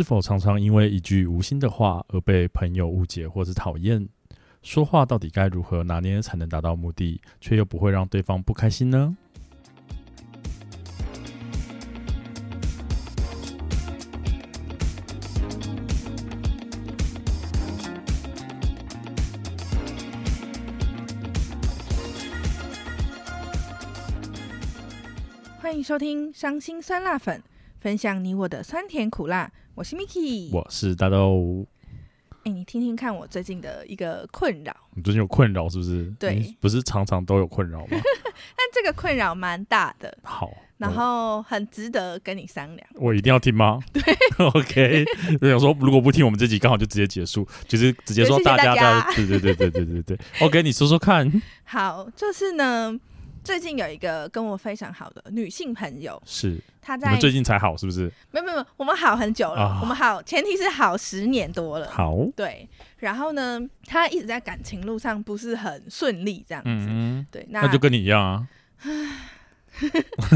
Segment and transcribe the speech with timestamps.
[0.00, 4.08] 是否常常因为一句无心的话而被朋友误解或是讨厌？
[4.62, 9.14] 说话到底该如何拿捏才能达到目的，却又不会让对方不开心呢？
[25.58, 27.38] 欢迎收听《伤心酸辣粉》。
[27.78, 29.50] 分享你我的酸甜苦辣，
[29.80, 31.66] 我是 Miki，我是大豆。
[32.30, 34.76] 哎、欸，你听听看，我最近的一个困扰。
[34.94, 36.04] 你最近有困扰是不是？
[36.18, 37.86] 对，不是常常都有困扰吗？
[37.96, 40.14] 但这个困扰蛮大的。
[40.22, 42.86] 好，然后很值得跟你商量。
[42.96, 43.80] 我一定要听吗？
[43.90, 44.02] 对，
[44.52, 45.06] OK。
[45.40, 49.14] 我想说，如果不听，我们这集刚好就直接结束，就是直接说大家的。
[49.16, 50.18] 对对对对对对对。
[50.42, 51.42] OK，你说说看。
[51.64, 53.00] 好，就是呢。
[53.42, 57.16] 最近有一个跟我非常好的女性朋友，是她在。
[57.18, 58.10] 最近才好是不是？
[58.30, 59.62] 没有没有，我们好很久了。
[59.62, 61.90] 啊、我们好，前提是好十年多了。
[61.90, 62.68] 好，对。
[62.98, 66.68] 然后呢，她一直在感情路上不是很顺利，这样子。
[66.68, 68.46] 嗯，对，那，那就跟你一样啊。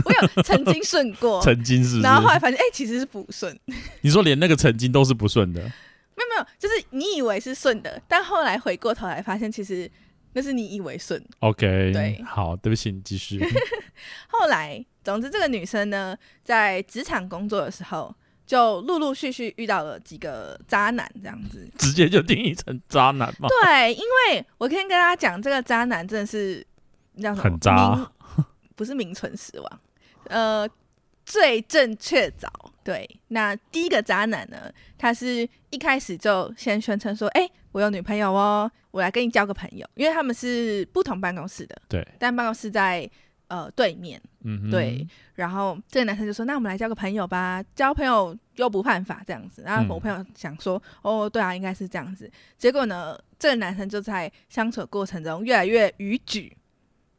[0.04, 3.54] 我有曾经顺过， 曾经是，是，然后后来发现，哎、欸，其实是不顺。
[4.00, 5.60] 你说连那个曾经都是不顺的？
[5.60, 9.90] 没有没有，就是你以为是顺的，但后来回过头来发现，其实。
[10.36, 13.40] 那是你以为顺，OK，对，好，对不起，你继续。
[14.26, 18.12] 后来，总之，这个女生呢，在职场工作的时候，
[18.44, 23.48] 就陆陆续续遇到了几个渣男，这样子，直接就定义成渣男吗？
[23.62, 26.66] 对，因为我可以跟大家讲，这个渣男真的是
[27.16, 27.42] 叫什么？
[27.42, 28.12] 很渣，
[28.74, 29.80] 不是名存实亡，
[30.24, 30.68] 呃，
[31.24, 32.48] 罪证确凿。
[32.82, 37.52] 对，那第一个渣男呢，他是一开始就先宣称说，哎、欸。
[37.74, 43.10] 我有女朋友哦，我来跟你交个朋友，因为他们是不同办公室的，对，但办公室在
[43.48, 56.56] 呃对面，嗯，对，然后这个男生就说：“那我们来交个朋友吧，交朋友又不犯法，这样子。”然后我朋友想说：“嗯、哦，对啊，应该是这样子。”结果呢，这个男生就在相处的过程中越来越逾矩，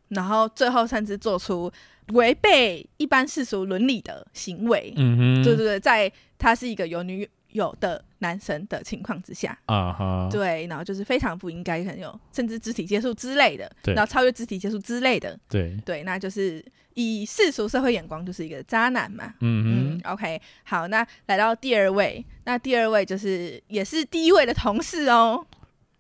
[0.08, 1.70] 然后最后甚至做出
[2.14, 7.30] 违背一般世俗伦理的行为，嗯哼，对对对，在他是一个有女。
[7.56, 9.58] 有的男生的情况之下。
[9.66, 15.76] 啊哈，对，然后就是非常不应该，可能有甚至肢体接触之类的，对，然后超越肢体接触之类的，对。
[15.86, 16.64] 对，那就是
[16.96, 25.46] 以世俗社会眼光就是一个渣男嘛，嗯嗯，OK，好，那来到第二位，那第二位就是也是第一位的同事哦，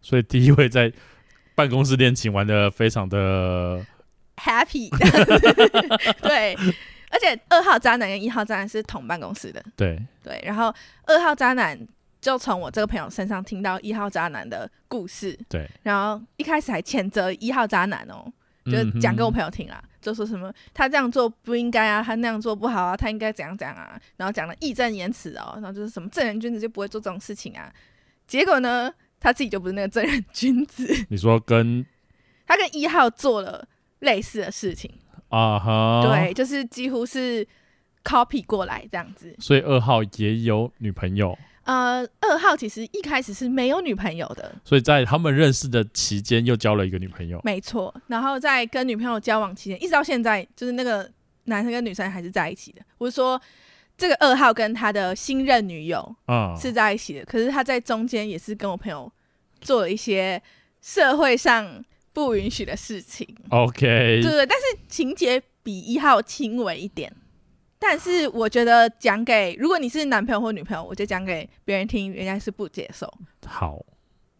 [0.01, 0.91] 所以第一位在
[1.55, 3.85] 办公室恋情玩的非常的
[4.35, 4.89] happy，
[6.21, 6.57] 对。
[7.15, 10.37] 而且二号渣男跟一号渣男是同办公室的，对对。
[10.43, 10.73] 然后
[11.05, 11.79] 二号渣男
[12.19, 15.65] 就从我这个朋友身上听到一号渣男的故事，对。
[15.81, 18.29] 然后一开始还谴责一号渣男哦，
[18.65, 23.97] 就讲给我朋友听啊，嗯、就说什么他这样做不应该啊，他那样做不好啊，他应该怎样怎样啊。
[24.17, 27.73] 然后讲了义正言辞哦，然后就是什么正人君子就不会做这种事情啊。
[28.27, 30.85] 结果呢，他自己就不是那个正人君子。
[31.09, 31.85] 你说跟
[32.45, 33.65] 他跟一号做了
[33.99, 34.91] 类似的事情。
[35.35, 37.45] 啊哈，对，就是几乎是
[38.05, 39.35] copy 过来这样子。
[39.37, 41.37] 所以二号也有女朋友。
[41.65, 44.55] 呃，二号其实一开始是没有女朋友的。
[44.63, 47.41] 所以在他们认识的期间又交了一个女朋友。
[47.43, 51.11] 没错，然后在跟女朋友交往期间，一直到现在，就是那个
[51.45, 52.81] 男生跟女生还是在一起的。
[52.97, 53.41] 我是说，
[53.97, 59.11] 这个二号跟他的新任女友啊是在一起的，嗯、可是他在中间也是跟我朋友
[59.59, 60.41] 做了一些
[60.81, 61.83] 社会上。
[62.15, 67.13] 不允许的事情，OK，对对，但是情节比一号轻微一点。
[67.77, 73.05] 但是我觉得讲给如果你是男朋友或女朋友，我就讲给别人听，人家是不接受。
[73.45, 73.85] 好，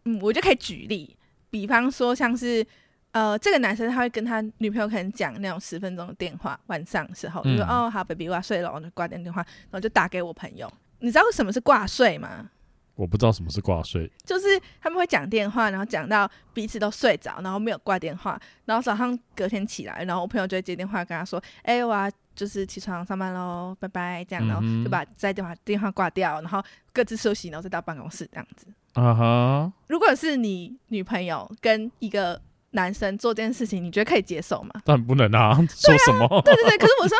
[0.06, 1.14] 嗯，我就可以举例，
[1.50, 2.66] 比方说像是
[3.12, 10.72] 呃，这个男生他会跟他女朋友可能讲那种十分钟的电话，晚上的时候、嗯、就说哦好，baby，我要睡了，我就挂掉电话，然后就打给我朋友。
[11.00, 12.50] 你知道什么是挂睡吗？
[12.96, 26.62] 我不知道什么是挂睡，就是他们会讲电话，然后讲到彼此都睡着，然后没有挂电话，然后早上隔天起来，然后我朋友就会接电话跟他说：“哎、欸，我要就是起床上班喽，拜拜。”这样，然后就把在电话电话挂掉，然后
[26.92, 28.66] 各自休息，然后再到办公室这样子。
[28.94, 29.72] 啊哈！
[29.88, 32.40] 如果是你女朋友跟一个
[32.70, 34.80] 男生做这件事情，你觉得可以接受吗？
[34.86, 35.54] 但不能啊！
[35.68, 36.26] 说什么？
[36.42, 37.18] 对啊，对对对，可是我说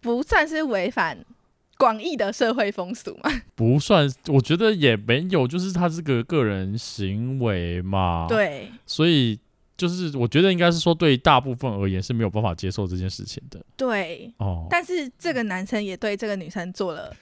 [0.00, 1.16] 不算是违反。
[1.82, 8.26] 广义的社会风俗嘛， 不算，我觉得也没有，就是他这个个人行为嘛。
[8.28, 9.36] 对，所以
[9.76, 13.60] 就是我觉得应该是说，对大部分而言是没有办法接受这件事情的。
[13.76, 17.12] 对，哦，但是这个男生也对这个女生做了。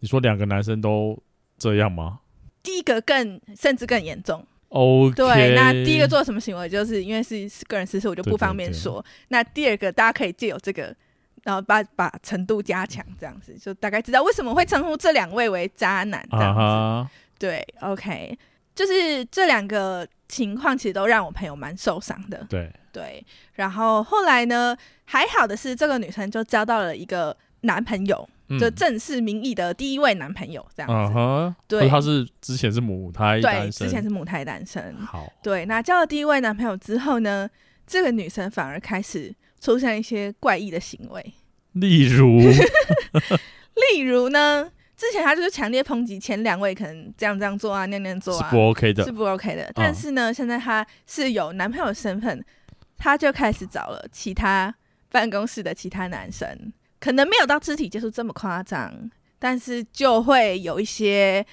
[0.00, 1.16] 你说两个男生都
[1.56, 2.18] 这样吗？
[2.64, 4.44] 第一个更甚至更严重。
[4.70, 8.94] 哦，Okay，对，那第一个做什么行为，就是因为是个人私事，我就不方便说。
[8.94, 10.92] 对对对，那第二个，大家可以借由这个。
[11.44, 16.60] 然后把把程度加强，这样子就大概知道为什么会称呼这两位为渣男这样子。
[16.60, 17.08] Uh huh.
[17.38, 18.36] 对，OK，
[18.74, 22.44] 就是这两个情况其实都让我朋友蛮受伤的。
[22.48, 28.28] 对对，然后后来呢，还好的是这个女生就交到了一个男朋友。
[28.60, 34.94] 就正式名义的第一位男朋友这样子，对，他是之前是母胎单身，对，之前是母胎单身。
[34.96, 37.48] 好，对，那交了第一位男朋友之后呢，
[37.86, 41.34] 这个女生反而开始出现一些怪异的行为，
[41.72, 42.38] 例如，
[43.94, 49.72] 例如呢，之前他就是强烈抨击前两位可能这样这样做啊，那样做啊，是不 OK 的，是不 OK 的。
[49.74, 52.44] 但是呢，嗯、现在他是有男朋友的身份，
[52.98, 54.74] 他就开始找了其他
[55.08, 56.70] 办公室的其他男生。
[57.00, 61.44] 可能没有到肢体接触这么夸张，但是就会有一些，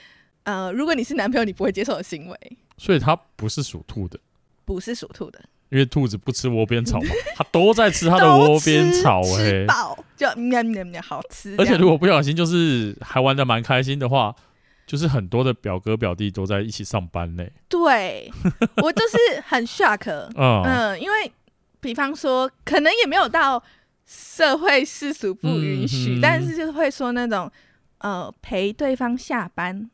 [0.43, 2.57] 呃，如果你是男朋友，你不会接受的行为。
[2.77, 4.19] 所以他不是属兔的，
[4.65, 11.55] 不是属兔的，因为兔子不吃窝边草嘛， 它都在吃它的窝边草，欸，哎，饱就喵喵喵好吃。
[11.57, 14.35] 而且如果不小心就是还玩的蛮开心的话，
[14.85, 17.51] 就是很多的表哥表弟都在一起上班呢，欸。
[17.67, 18.31] 对，
[18.83, 21.31] 我就是很 shock，嗯 嗯，因为
[21.79, 23.63] 比方说可能也没有到。
[24.13, 27.49] 社会世俗不允许，但是就是会说那种，
[27.99, 29.89] 呃，陪对方下班。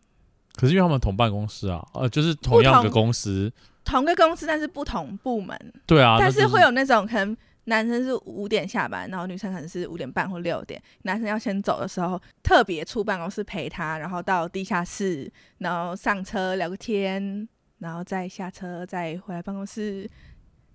[0.56, 3.52] 可是因为他们同办公室啊，呃，就是同样的公司，
[3.88, 5.58] 同个公司，但是不同部门。
[5.86, 17.48] 对啊，但是会有那种可能男生是五点下班，然后女生可能是五点半或六点，男生要先走的时候，特别出办公室陪他，然后到地下室，然后上车聊个天，
[17.80, 20.10] 然后再下车，再回来办公室。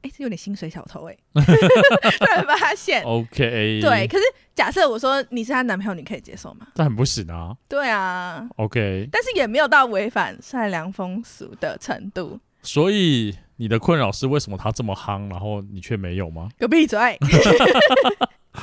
[0.03, 3.05] 哎，这有点薪水小偷哎，突然发现。
[3.05, 6.67] OK，对，可是假设我说你是她男朋友，你可以接受吗？
[6.75, 7.57] 这很不行啊。
[7.69, 8.49] 对啊。
[8.57, 12.41] OK，但是也没有到违反善良风俗的程度。
[12.63, 16.49] 所以你的困扰是为什么他这么夯，然后你却没有吗？
[16.59, 16.99] 给我闭嘴！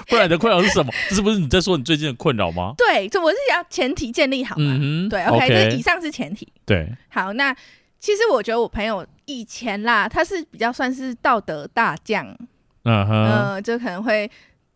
[0.07, 0.91] 不然你的困扰是什么？
[1.09, 2.73] 这是不是你在说你最近的困扰吗？
[2.79, 4.77] 对，这我是要前提建立好嘛。
[4.79, 5.09] 嗯。
[5.09, 6.47] 对，OK，这以上是前提。
[6.65, 6.89] 对。
[7.09, 7.55] 好，那。
[8.01, 12.25] 其实我觉得我朋友以前啦，他是比较算是道德大将，
[12.83, 14.31] 嗯哼，呃，就可能会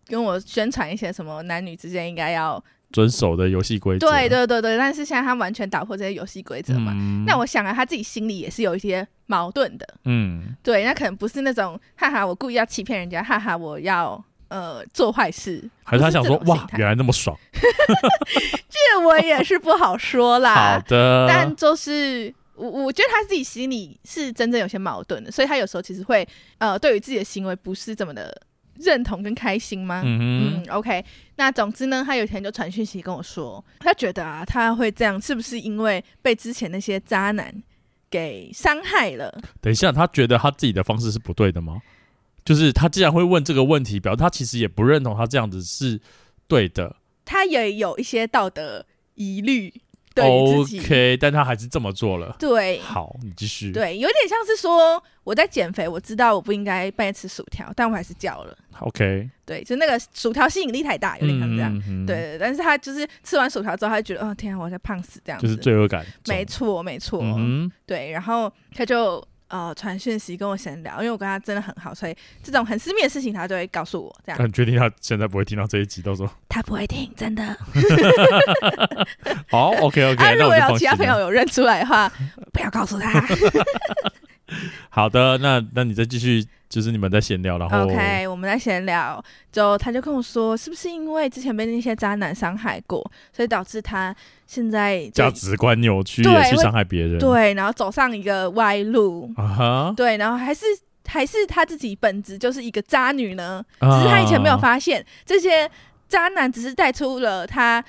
[0.07, 2.61] 跟我宣传一些什么男女之间应该要
[2.93, 4.07] 遵守的游戏规则。
[4.07, 6.93] 对对对对，但是现在他完全打破这些游戏规则嘛。
[6.95, 9.85] 嗯、那我想啊，他自己心里也是有一些矛盾的。
[10.05, 17.37] 嗯，对，那可能不是那种哈哈，我故意要欺骗人家，哈哈，我要呃做坏事，还是他想说哇，原来那么爽？
[18.69, 20.77] 这我也是不好说啦。
[20.77, 22.33] 好的，但就是。
[22.55, 26.25] 我我觉得他自己心里是真正有些矛盾的，所以他有时候其实会
[26.59, 28.31] 呃，对于自己的行为不是这么的
[28.75, 30.01] 认同跟开心吗？
[30.03, 31.03] 嗯嗯，OK。
[31.35, 37.53] 那总之呢，他有一天就传讯息跟我说，他觉得啊，他会这样是不是因为被之前那些渣男
[38.09, 39.31] 给伤害了？
[39.61, 41.81] 等一下，他觉得他自己的方式是不对的吗？
[42.45, 45.99] 就是他既然会问这个问题，表示他其实也不认同他这样子是
[46.47, 46.95] 对的。
[47.25, 48.85] 他也有一些道德
[49.15, 49.73] 疑虑。
[50.21, 52.35] OK，但他还是这么做了。
[52.37, 53.71] 对，好，你继续。
[53.71, 58.55] 对，有点像是说我在减肥，我知道我不应该半夜吃薯条，但我还是叫了。
[58.79, 62.05] OK，对，就那个薯条吸引力太大，有点像这样。
[62.05, 66.05] 对，对，但是他就是吃完薯条之后，他就觉得，哦天啊，我在胖死这样子，就是罪恶感。
[66.27, 67.21] 没错，没错。
[67.23, 69.25] 嗯，对，然后他就。
[69.53, 74.11] 呃，传讯息跟我闲聊，因为我跟他真的很好，所以这种很私密的事情他就会告诉我。
[74.25, 77.55] 这样，你确定他现在不会听到这一集，到时候他不会听，真的。
[79.51, 80.25] 好，OK OK。
[80.25, 82.11] 啊，如果有其他朋友有认出来的话，
[82.51, 83.23] 不要告诉他。
[84.89, 86.43] 好的，那那你再继续。
[86.73, 92.99] 就是你们在闲聊，然后 OK，我们在闲聊，就他就跟我说，是不是因为之前被那些渣男伤害过，
[93.31, 94.15] 所以导致他
[94.53, 99.95] 现在价值观扭曲，也去伤害别人，对，然后走上一个歪路啊，uh huh?
[99.95, 100.63] 对，然后还是
[101.07, 103.97] 还是他自己本质就是一个渣女呢，uh.
[103.97, 105.67] 只是他以前没有发现这些
[106.07, 107.83] 渣男只是带出了他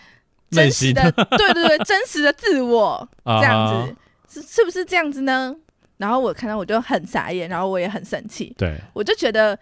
[0.51, 3.41] 真实的， 对对对，真实的自我，uh.
[3.41, 3.97] 这样子
[4.41, 5.55] 是是不是这样子呢？
[5.99, 8.55] 然后我看到我就很傻眼，然后我也很生气。
[8.57, 9.59] 对，我就觉得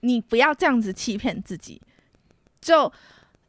[0.00, 1.82] 你不要这样子欺骗自己，
[2.60, 2.90] 就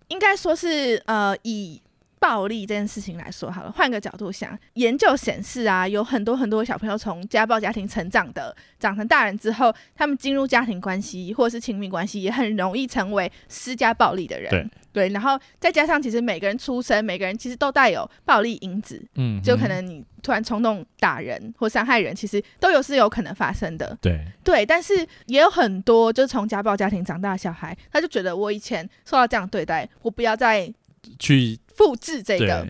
[0.08, 1.79] 应该说是呃，以
[2.20, 3.72] 暴力这件事情来说好了。
[3.72, 14.50] 换个角度想，研究显示啊，有很多很多小朋友从家暴家庭成长的，长成大人之后，他们进入家庭关系或是亲密关系，也很容易成为施加暴力的人。
[14.50, 14.68] 对。
[14.92, 23.96] 对，然后再加上，其实每个人出生，每个人其实都带有暴力因子，嗯，就可能你突然冲动打人或伤害人，其实都有是有可能发生的。
[24.02, 30.74] 对，对，但是也有很多就是从家暴家庭长大的小孩，他就觉得我以前受到这样对待，我不要再
[31.20, 32.68] 去复制这个，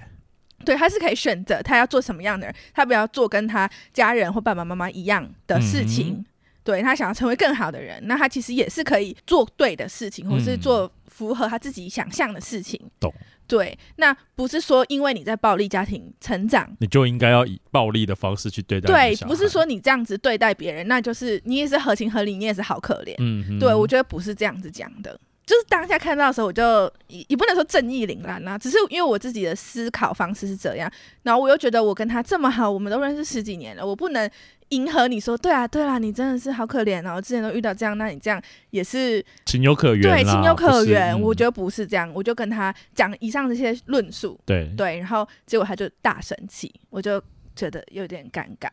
[0.63, 6.13] 对，他是可以选择他要做什么样的人，他不要做跟他家人或爸爸妈妈一样的事情。
[6.19, 6.25] 嗯
[6.61, 12.79] 对，他想要成为更好的人，那他其实也是可以做对的事情，或是做符合他自己想象的事情。
[12.99, 13.11] 懂。
[13.47, 18.87] 对，那不是说因为你在暴力家庭成长，你就应该要以暴力的方式去对待。
[18.87, 23.15] 对，不是说你这样子对待别人，那就是你也是合情合理，你也是好可怜。
[23.17, 25.19] 嗯哼，对，我觉得不是这样子讲的。
[25.49, 26.63] 就是当下看到的时候，我就
[27.07, 30.91] 也也不能说正义凛然啊，只是因为我自己的思考方式是这样，
[31.23, 34.29] 然后我又觉得我跟他这么好，我们都认识十几年了，我不能
[34.69, 38.39] 迎合你说，对啊，对啊，你真的是好可怜哦，我之前都遇到这样，那你这样
[38.69, 41.13] 也是情有可原，对，情有可原。
[41.15, 47.19] 嗯、我觉得不是这样，我就跟他讲以上这些论述，对对，然后结果他就大生气，我就
[47.55, 48.69] 觉得有点尴尬。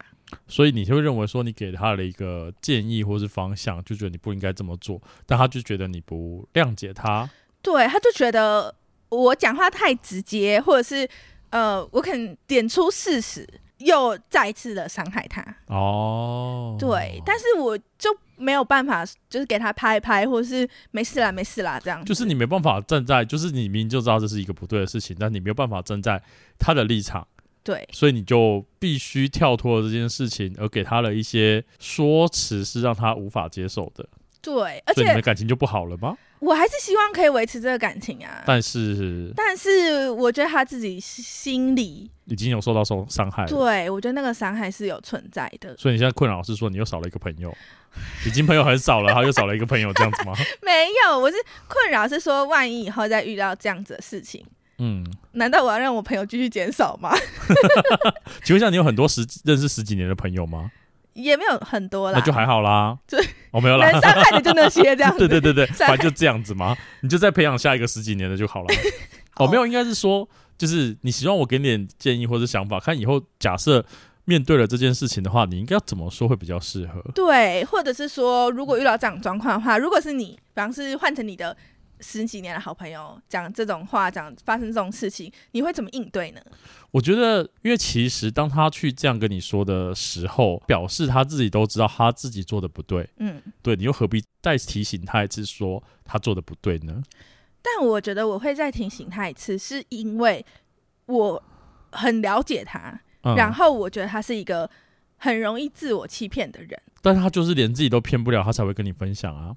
[0.49, 7.29] 所以你就会认为说，你给他了一个建议或是方向，就觉得你不应该这么做，但他就觉得你不谅解他。
[7.63, 8.75] 对，他就觉得
[9.09, 11.09] 我讲话太直接，或者是
[11.51, 15.45] 呃，我可能点出事实，又再次的伤害他。
[15.67, 22.05] 哦，对，但是我就没有办法，就是给他拍一拍，或者是没事啦，没事啦，这样。
[22.05, 26.21] 就是你没办法站在，就是你明明就知道这是一个不对的事情，但你没有办法站在
[26.59, 27.27] 他的立场。
[27.67, 34.09] 对，所以你就必须跳脱了这件事情，而给他了一些说辞，是让他无法接受的。
[34.41, 36.17] 对，而且你们感情就不好了吗？
[36.39, 38.45] 我还是希望可以维持这个感情啊。
[38.47, 43.49] 但是，但是我觉得他自己心里已经有受到受伤害了。
[43.49, 45.77] 对，我觉得那个伤害是有存在的。
[45.77, 47.53] 所以你现在困扰是说，你又少了一个朋友，
[48.25, 50.33] 已经朋友很少了，然后又少了一个朋友，这样子吗？
[50.63, 54.47] 没有，我是困扰是说，万一以后再遇到这样子的事情。
[54.79, 57.13] 嗯，难道我要让我朋友继续减少吗？
[58.45, 60.71] 请问一下，你有很多十认识十几年的朋友吗？
[61.15, 62.95] 也没有很多啦，那就还好啦。
[63.07, 63.19] 对，
[63.51, 63.91] 我没有啦。
[63.91, 65.27] 能伤害的就那些这样 子。
[65.27, 68.67] 对对对对， 反正就这样子嘛，你就再培养下一个十几年的就好了。
[69.37, 70.29] 哦，没有，应该是说，
[70.59, 73.83] 就是你希望我给你点建议或者想法，看以后假设
[74.27, 77.03] 面对了这件事情的话，你应该要怎么说会比较适合？
[77.15, 81.57] 对，或者是说，如果遇到这样状况的话，如果是你，比方是换成你的。
[82.01, 86.41] 十几年的好朋友讲这种话，讲发生这种事情，你会怎么应对呢？
[86.91, 93.09] 我觉得，因为其实当他去这样跟你说的时候，表示他自己都知道他自己做的不对。
[93.19, 97.03] 嗯，对，你又何必再提醒他一次说他做的不对呢？
[97.63, 100.45] 但我觉得我会再提醒他一次，是因为
[101.07, 101.43] 我
[101.93, 104.71] 很了解他，嗯，然后我觉得他是一个
[105.17, 106.81] 很容易自我欺骗的人。
[107.03, 109.55] 但他就是连自己都骗不了，他才会跟你分享啊。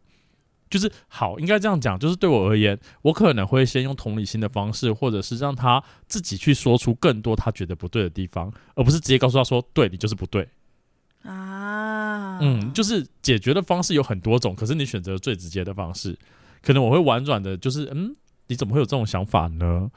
[0.69, 1.97] 就是好，应该这样讲。
[1.97, 10.47] 就是对我而言，我可能会先用同理心的方式，或者是让他自己去说出更多他觉得不对的地方，而不是直接告诉他说：“对，你就是不对。”
[11.23, 16.17] 啊，嗯，就是解决的方式有很多种，可是你选择最直接的方式，
[16.61, 18.15] 可能我会婉转的，就是嗯，
[18.47, 19.91] 你怎么会有这种想法呢？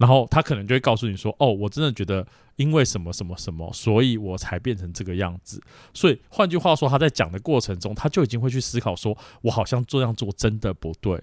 [0.00, 2.26] 然后他可能就会告诉你说：“哦，我真的觉得
[2.56, 11.22] 因为什么什么什么，所以我才变成这个样子。”所以换句话说，他在讲的过程中，他就已经会去思考说：“我好像这样做真的不对。”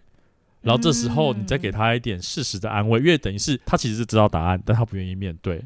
[0.62, 5.64] 然后这时候你再给他一点事实的安慰，因为等于是他其实是知道答案，但他不愿意面对。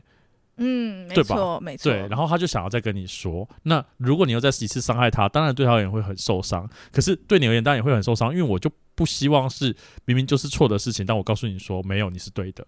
[0.58, 1.36] 嗯，对吧？
[1.36, 1.92] 没错，没错。
[1.92, 3.48] 对，然后他就想要再跟你说。
[3.64, 6.70] 那如果你又再一次伤害他，当然对他而言会很受伤。
[6.92, 9.76] 可是对你而言，当然也会很受伤，因为我就不希望是
[10.06, 12.68] 明明就是错的事情，但我告诉你说没有，你是对的。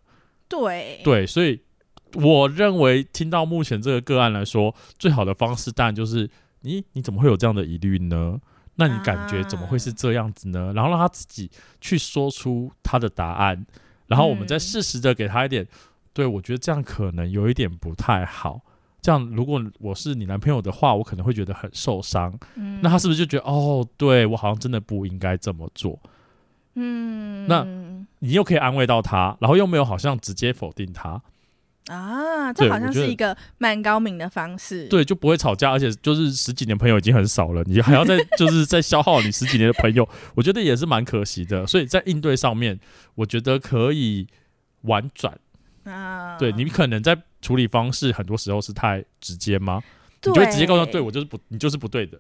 [0.60, 1.60] 对对，所以
[2.14, 6.30] 我认为听到目前这个个案来说，最好的方式当然就是
[6.62, 8.40] 你你怎么会有这样的疑虑呢？
[8.76, 10.68] 那你感觉怎么会是这样子呢？
[10.70, 11.50] 啊、然后让他自己
[11.82, 13.66] 去说出他的答案，
[14.08, 15.64] 然后我们再适时的给他一点。
[15.64, 15.68] 嗯、
[16.14, 18.62] 对，我觉得这样可能有一点不太好。
[19.02, 22.34] 这样如果我是你男朋友的话，我可能会觉得很受伤。
[22.56, 26.00] 嗯、那他是不是就觉得哦，对我好像真的不应该这么做？
[26.76, 27.66] 嗯，那
[28.20, 31.22] 你又可以安慰到他，然后又没有好像直接否定他
[31.88, 34.88] 啊，这好像是一个蛮高明的方式。
[34.88, 41.68] 对，就不会吵架，而且就是十几年朋友已经很少了，你还要再就是再消耗你十几年的朋友， 我觉得也是蛮可惜的。
[41.68, 42.80] 所以在应对上面，
[43.16, 44.28] 我觉得可以
[44.84, 45.38] 婉转
[45.84, 46.38] 啊。
[46.38, 49.82] 对，你可能在处理方式很多时候是太直接吗？
[50.22, 52.18] 对你就会直接告诉他，对我就是不，你就是不对的。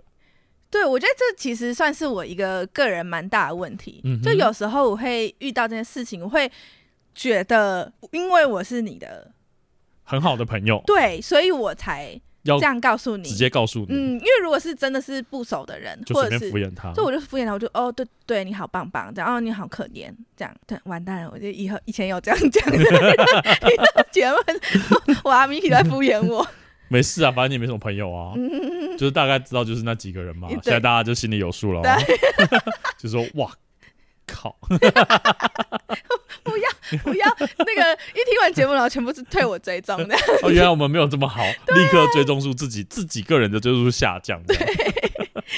[0.74, 4.01] 对，我觉得这其实算是我一个个人蛮大的问题。
[4.06, 6.51] 嗯，就有时候我会遇到这件事情，我会
[7.13, 9.32] 觉得，因为我是你的
[10.03, 13.86] 很好的朋友，对，所以我才这样告诉你，直接告诉你。
[13.92, 22.65] 嗯，因为如果是真的是不熟的人，就随便敷衍他，就我就敷衍他，我就哦，对对，你好棒棒，这样哦，你好可怜，这样对，完蛋了，我就以后以前有这样讲，
[24.12, 24.36] 姐妹，
[25.24, 26.44] 我阿米皮在敷衍我。
[26.88, 28.34] 没事啊，反正你也没什么朋友啊，
[28.98, 30.48] 就是大概知道就是那几个人嘛。
[30.50, 31.82] 现在大家就心里有数了，
[33.00, 33.52] 就说哇
[34.28, 34.56] 靠，
[36.44, 36.70] 不要
[37.04, 40.16] 不要那个一听完节目然后全部是退我追踪的。
[40.44, 44.42] 哦，原来我们没有这么好，立刻追踪数自己自己个人的追踪数下降。
[44.44, 44.56] 对，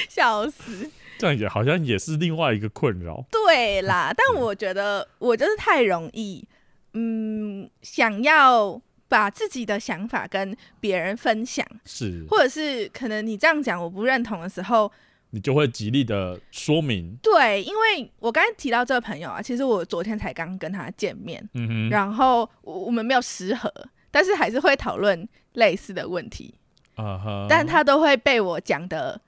[0.08, 0.90] 笑死。
[1.18, 3.24] 这样也好像也是另外一个困扰。
[3.30, 6.46] 对啦，但我觉得我就是太容易，
[6.92, 14.90] 嗯，想要把自己的想法跟别人分享，是，或者是可能你这样讲我不认同的时候，
[15.30, 17.16] 你就会极力的说明。
[17.22, 23.72] 对，因为我刚才提到这个朋友啊，其实我昨天才刚跟他见面，嗯哼，然后我我们没有失和，
[24.10, 26.54] 但是还是会讨论类似的问题，
[26.94, 29.20] 啊哈，但他都会被我讲的。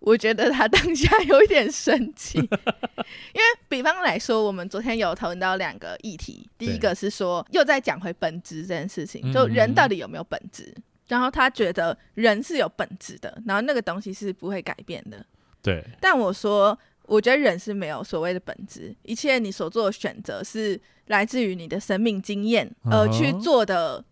[0.00, 10.72] 我觉得他当下有一点生气， 因为比方来说，我们昨天有讨论到两个议题，第一个是说又在讲回本质这件事情，就人到底有没有本质？
[11.08, 15.24] 然后他觉得人是有本质的，然后那个东西是不会改变的。
[15.62, 15.84] 对。
[16.00, 24.04] 但我说，我觉得人是没有所谓的本质，一切你所做的选择是来自于你的生命经验而去做的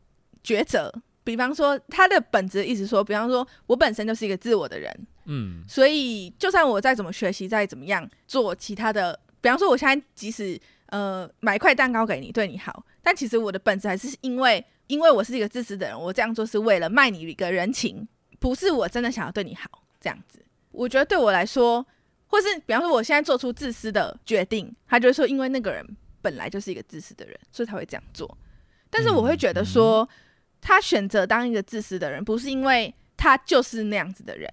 [0.43, 0.93] 抉择。
[1.23, 5.07] 比方说，他的本质意思说，比方说我本身就是一个自我的人。
[5.27, 18.07] 嗯，所以就算我再怎么学习，再怎么样做其他的，比方说我现在即使呃买一块蛋糕给你，对你好，但其实我的本质还是因为因为我是一个自私的人，我这样做是为了卖你一个人情，
[18.39, 19.69] 不是我真的想要对你好
[20.01, 20.41] 这样子。
[20.71, 21.85] 我觉得对我来说，
[22.29, 25.85] 或是比方说我现在做出自私的决定，他就会说因为那个人
[26.23, 28.39] 本来就是一个自私的人，所以他会这样做。
[28.89, 30.09] 但是我会觉得说，
[30.61, 34.49] 他选择当一个自私的人，不是因为他就是那样子的人。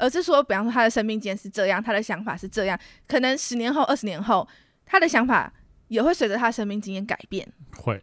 [0.00, 4.48] 而是说，比方说他的生命经验是这样，他的想法是这样，可能十年后、二十年后，
[4.86, 5.52] 他的想法
[5.88, 7.46] 也会随着他的生命经验改变。
[7.76, 8.02] 会，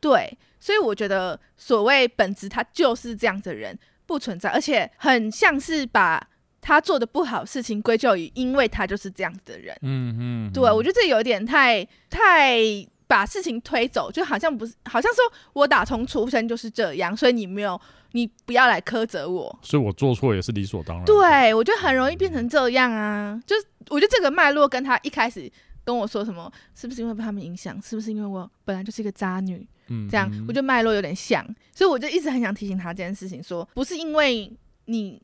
[0.00, 6.24] 对，所以我觉得所谓本质，他就是这样子的人不存在，而且很像是把
[6.60, 9.76] 他做的不好事情归咎于，因为他就是这样子的人。
[9.82, 12.60] 嗯嗯，对，我觉得这有点太太
[13.12, 17.78] 把事情推走，就好像不是，好像说我打从出生就是这样，所以你没有。
[18.14, 21.04] 你不要来苛责我，所以我做错也是理所当然。
[21.06, 25.50] 对，我觉得很容易变成这样啊，就是我觉得这个脉络跟他一开始
[25.82, 27.80] 跟我说什么，是不是因为被他们影响？
[27.80, 29.66] 是不是因为我本来就是一个渣女？
[29.86, 31.42] 嗯，这样我觉得脉络有点像，
[31.74, 34.54] 所以我就一直很想提醒他这件事情说，说不是因为
[34.84, 35.18] 你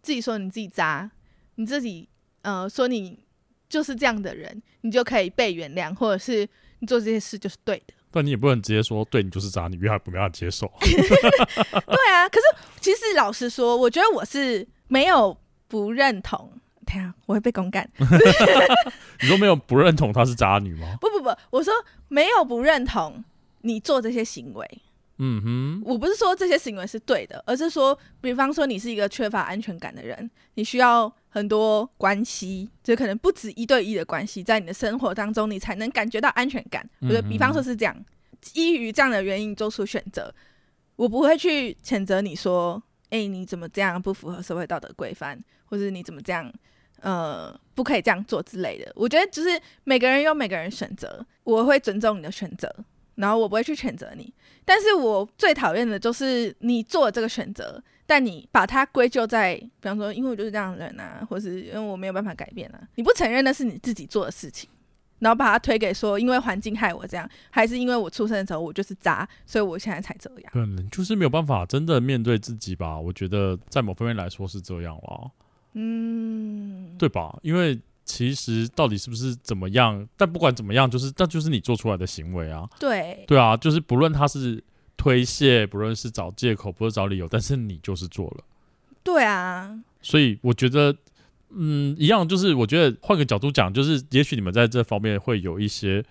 [0.00, 1.10] 自己说你自己渣，
[1.56, 2.08] 你自己
[2.40, 3.22] 呃说你
[3.68, 6.48] 就是这样的人，你就可以被原谅，或者是
[6.80, 7.94] 你做这些事就是对的。
[8.12, 10.66] 但你也不能直接说对你就是渣女，因为他不没办法接受。
[10.82, 12.44] 对啊，可是
[12.80, 15.36] 其实老实说，我觉得我是没有
[15.68, 16.52] 不认同。
[16.84, 17.88] 等下我会被公干。
[19.20, 20.96] 你说没有不认同她是渣女吗？
[21.00, 21.72] 不不不，我说
[22.08, 23.22] 没有不认同
[23.60, 24.82] 你做这些行为。
[25.22, 36.88] 嗯哼，我不是说这些行为是对的，而是说，比方说你是一个缺乏安全感的人，你需要很多关系，就可能不止一对一的关系，在你的生活当中，你才能感觉到安全感。
[37.02, 37.94] 我觉得，比方说是这样，
[38.40, 40.34] 基于这样的原因做出选择，
[40.96, 46.50] 我不会去谴责你说，哎、欸，你怎么这样不符合社会道德规范，或者你怎么这样，
[47.02, 48.90] 呃，不可以这样做之类的。
[48.96, 52.74] 我觉得，就是每个人有每个人选择，我会尊重你的选择。
[53.20, 54.32] 然后我不会去谴责你，
[54.64, 64.70] 但是我最讨厌的就是你做了这个选择，但你把它归咎在，比方说，因为我就是这样的人啊，或是因为我没有办法改变啊，你不承认那是你自己做的事情，
[65.18, 70.50] 然后把它推给说，因为环境害我这样，还是因为我出生的时候我就是渣，所以我现在才这样。
[70.52, 75.30] 可能就是没有办法真的面对自己吧，我觉得在某方面来说是这样了，
[75.74, 77.38] 嗯，对吧？
[77.42, 77.78] 因为。
[78.10, 80.04] 其实到底是不是怎么样？
[80.16, 82.68] 但不管怎么样，就是那就是你做出来的行为啊。
[82.80, 84.62] 对对啊，就是不论他是
[84.96, 88.44] 推卸，不论是找借口，不是找理由，但是你就是做了。
[89.04, 89.78] 对啊。
[90.02, 90.94] 所以我觉得，
[91.50, 96.04] 嗯，一样就是我觉得换个角度讲，就是也许你们在这方面会有一些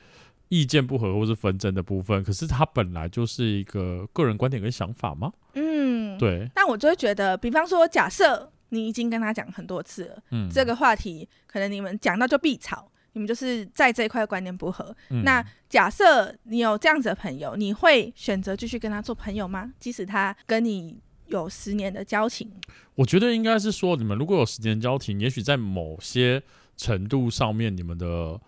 [0.47, 5.33] 意见不合或是纷争的部分，可是他本来就是一个个人观点跟想法吗？
[5.55, 6.49] 嗯，对。
[6.55, 8.49] 但我就会觉得，比方说，假设。
[8.69, 14.95] 你已经跟他讲很多次了，嗯，这个话题可能你们讲到就必吵，你们就是在这一块观念不合。
[15.09, 19.73] 嗯，那假设你有这样子的朋友，你会选择继续跟他做朋友吗？
[19.79, 22.51] 即使他跟你有十年的交情？
[22.95, 26.41] 我觉得应该是说，你们如果有十年交情，也许在某些
[26.77, 28.39] 程度上面，你们的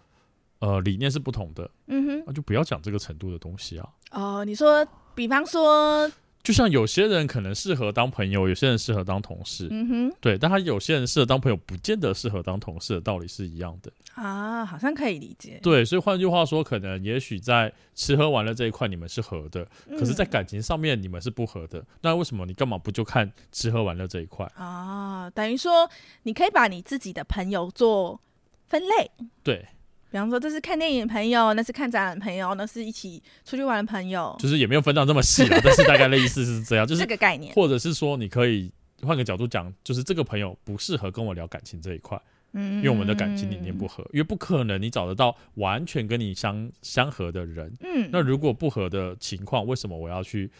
[0.60, 1.70] 呃理念是不同的。
[1.88, 3.90] 嗯哼，那就不要讲这个程度的东西啊。
[4.12, 6.12] 哦，你说，比方说。
[6.44, 15.60] 就像有些人可能适合当朋友，有些人适合当同事，嗯哼，对，但他有些人适合当朋友，不见得适合当同事的道理是一样的啊，好像可以理解。
[15.62, 21.86] 对，所以换句话说，可能也许在吃喝玩乐这一块你们是合的，嗯，可是，在感情上面你们是不合的。
[22.02, 25.30] 那为什么你干嘛不就看吃喝玩乐这一块啊？
[25.30, 25.90] 等于说，
[26.24, 28.20] 你可以把你自己的朋友做
[28.68, 29.12] 分类，
[29.44, 29.66] 对。
[30.12, 38.70] 比方说，这是看电影的朋友，那是看展览的朋友，那是一起出去玩的朋友，就是也没有分到这么细啊，但是大概的意思是这样， 就是这个概念，或者是说，你可以
[39.02, 42.22] 换个角度讲，就是这个朋友不适合跟我聊感情这一块。
[42.54, 47.74] 嗯，因为我们的感情理念不合，因为不可能你找得到完全跟你相相合的人。
[47.80, 50.52] 嗯，那如果不合的情况，为什么我要去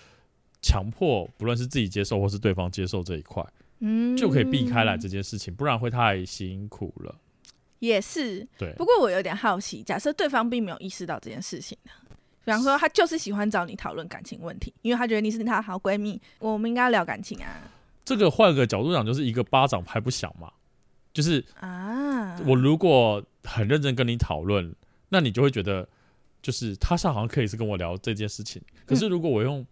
[0.62, 3.46] 强迫，不论是自己接受或是对方接受这一块？
[3.80, 7.14] 嗯，就可以避开来这件事情，不然会太辛苦了。
[7.82, 8.74] 也是，对。
[8.78, 11.92] 不过我有点好奇，假设对方并没有意识到这件事情呢？
[12.44, 17.62] 比方说，他就是喜欢找你讨论感情问题，因为他觉得你是他的好闺蜜，我们应该要聊感情啊。
[18.06, 20.52] 这个换个角度讲，就是一个巴掌拍不响嘛。
[21.14, 24.74] 就是啊，我如果很认真跟你讨论，
[25.10, 25.88] 那你就会觉得，
[26.42, 28.62] 就是他是好像可以是跟我聊这件事情。
[28.86, 29.66] 可是如果我用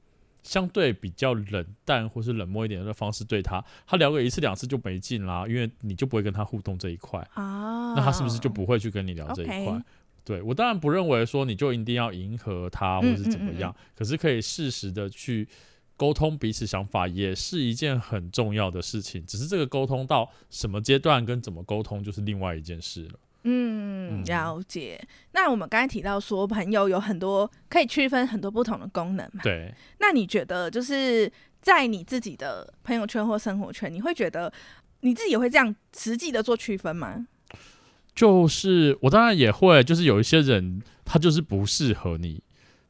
[0.44, 7.94] 相对比较冷淡或是冷漠一点的方式对他，他聊个一次两次就没劲啦，因为你就不会跟他互动这一块啊。
[7.96, 9.84] 那他是不是就不会去跟你聊这一块？
[10.24, 15.48] 对，我当然不认为说你就一定要迎合他或是怎么样，可是可以适时的去。
[15.98, 23.20] 沟通彼此想法也是一件很重要的事情，只是这个沟通到什么阶段跟怎么沟通就是另外一件事了。
[23.44, 25.00] 嗯，了解。
[25.32, 29.42] 那我们刚才提到说，朋友有很多可以区分很多不同的功能嘛？
[29.44, 29.74] 对。
[30.00, 34.52] 那你觉得就是在你自己的朋友圈或生活圈，你会觉得
[35.02, 37.28] 你自己也会这样实际的做区分吗？
[38.14, 42.44] 就是我当然也会，就是有一些人他就是不适合你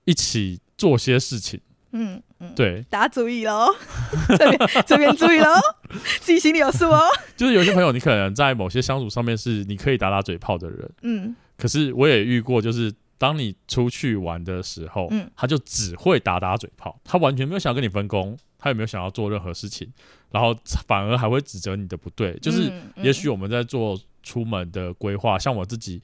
[0.05, 1.61] 一起做些事情。
[1.91, 3.67] 嗯嗯，对，打主意喽，
[4.37, 5.47] 这边这边注意喽，
[6.21, 7.01] 自己心里有数哦。
[7.35, 19.91] 就是有些朋友，你可能在某些相处上面是你可以打打嘴炮的人，嗯，可是我也遇过，就是当你出去玩的时候，嗯，他就只会打打嘴炮，他完全没有想要跟你分工，他也没有想要做任何事情，
[20.31, 20.55] 然后
[20.87, 22.37] 反而还会指责你的不对。
[22.39, 26.01] 就是也许我们在做出门的规划，像我自己。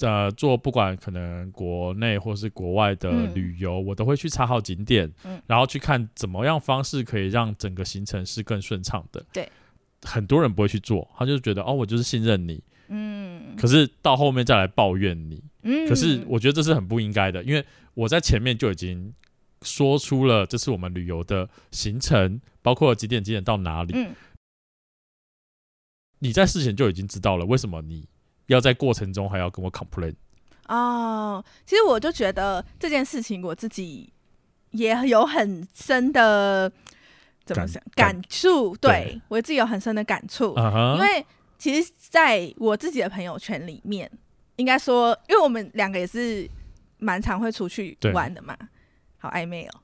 [0.00, 9.24] 呃，做不管可能国内或是国外的旅游，嗯、我都会去查好景点，嗯、然后去看怎么样方式可以让整个行程是更顺畅的。
[9.32, 9.48] 对，
[10.02, 19.14] 很多人不会去做，他就觉得哦，我就是信任你，嗯，可是到后面再来抱怨你，嗯，可是我觉得这是很不应该的，因为我在前面就已经
[19.60, 24.12] 说出了这是我们旅游的行程，包括几点几点到哪里，嗯，
[26.18, 28.08] 你在事前就已经知道了，为什么你？
[28.52, 30.14] 要在过程中还要跟我 complain
[30.66, 34.12] 哦，其实我就觉得这件事情我自己
[34.70, 36.70] 也有很深的
[37.44, 39.20] 怎么讲感触，对，对。
[39.28, 41.26] 我自己有很深的感触，uh huh、因为
[41.58, 44.10] 其实在我自己的朋友圈里面，
[44.56, 46.48] 应该说，因为我们两个也是
[46.98, 48.56] 蛮常会出去玩的嘛。
[49.22, 49.80] 好暧昧哦，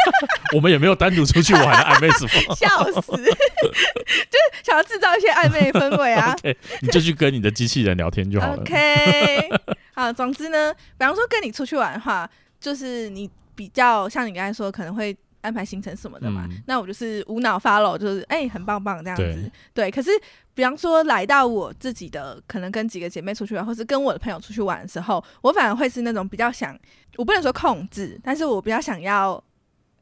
[0.54, 6.36] 我们也没有单独出去玩暧昧什么， 笑死， 就是想要制造一些暧昧氛围啊。
[6.42, 8.60] Okay, 你就去跟你的机器人聊天就好了。
[8.60, 9.48] OK，
[9.94, 12.28] 好，总之呢，比方说跟你出去玩的话，
[12.60, 15.16] 就是你比较像你刚才说，可能会。
[15.42, 19.22] 安排行程什么的嘛，嗯、那我就是无脑 follow，就是哎、欸，很棒棒这样子。
[19.74, 20.10] 对，对，可是
[20.54, 26.78] 比方说来到我自己的，可能跟几个姐妹出去玩，或是跟我的朋友出去玩的时候，我反而会是那种比较想，
[27.16, 29.42] 我不能说控制，但是我比较想要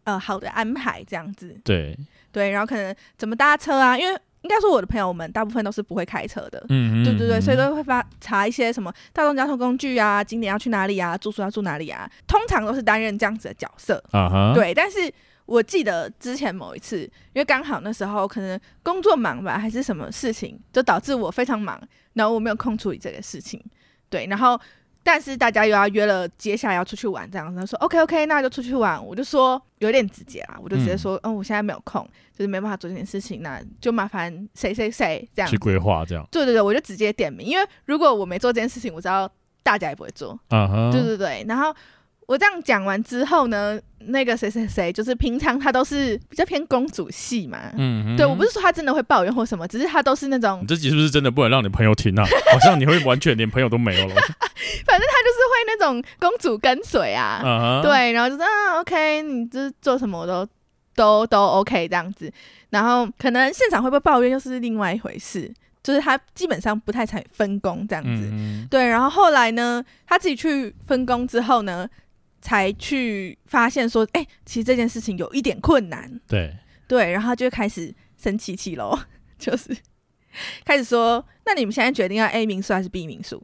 [0.04, 1.58] 呃好的安排这样子。
[1.64, 1.98] 对
[2.30, 4.18] 对，然后可能怎么搭车啊，因为。
[4.42, 14.02] 应该说，我的朋友们大部分都是不会开车的，嗯，对对对，所以都会发查一些什么大众交通工具啊，景点要去哪里啊，住宿要住哪里啊，通常都是担任这样子的角色，
[14.54, 14.72] 对。
[14.72, 15.12] 但是
[15.50, 21.80] 我记得之前某一次，因为刚好那时候可能工作忙吧，还是什么事情，就导致我非常忙，
[22.12, 23.62] 然后我没有空处理这个事情，
[24.08, 24.60] 对，然后。
[25.02, 29.02] 但是大家又要约了，接下来要出去玩，这样子他说 OK OK，那就出去玩。
[29.02, 36.22] 我就说有点直接啦，我就直接说，嗯，嗯，我现在没有空，就是没办法做这件事情，那就麻烦谁谁谁这样去规划这样。
[36.30, 39.26] 对对对，我就直接点名，因为如果我没做这件事情，我知道
[39.62, 40.38] 大家也不会做。
[40.50, 41.74] 嗯哼，对对对，然后。
[42.30, 52.22] 我这样讲完之后呢，那个谁谁谁，就是平常他都是比较偏公主系嘛，嗯哼，对，我不是说他真的会抱怨或什么，只是他都是那种，你这集是不是真的不能让你朋友听啊？
[52.54, 54.14] 好像你会完全连朋友都没有了。
[54.86, 60.46] 反正他就是会那种公主跟随啊，uh huh、对，然后就是啊，OK，你就是做什么我都
[60.94, 62.32] 都都 OK 这样子，
[62.68, 68.30] 然后可能现场会不会抱怨又是另外一回事，就是他基本上不太采分工这样子，
[68.70, 71.88] 对，然后后来呢，他自己去分工之后呢。
[72.40, 76.20] 才去发现说，哎、欸，其实这件事情有一点困难。
[76.26, 76.56] 对
[76.88, 78.98] 对，然后就开始生气气喽，
[79.38, 79.76] 就是
[80.64, 83.42] 开始说，那你们现在决定要 A 民宿还是 B 民宿？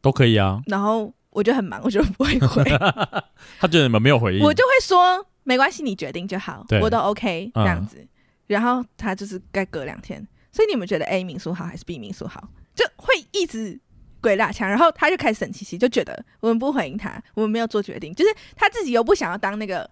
[0.00, 0.62] 都可以啊。
[0.66, 2.64] 然后我就很忙，我就不会回。
[3.58, 7.98] 他觉得你们没有回应，我就会说没关系，你决定就好，我都 OK 这样子。
[7.98, 8.08] 嗯、
[8.46, 12.48] 然后他就是该隔两天，所以你们觉得 A 民宿好还是 B 民宿好？
[12.74, 13.80] 就会一直。
[14.20, 19.88] 鬼打墙，然后他就开始生气气，就觉得我们不回应他，我们没有做决定，就是他自己又不想要当那个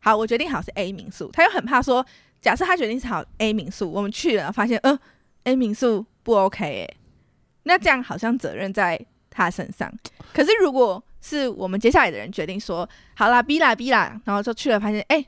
[0.00, 2.04] 好，我决定好是 A 民宿，他又很怕说
[2.40, 6.96] 假设他决定是好 A 民宿，我们去了，发现，嗯、呃，A 民宿不 OK 哎，
[7.64, 8.98] 那这样好像责任在
[9.30, 9.92] 他身上。
[10.32, 15.24] 可是如果是我们接下来的人决定说，好啦 B 啦 B 啦，然后就去了，发现，哎、